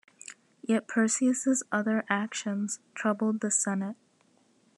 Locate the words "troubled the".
2.95-3.51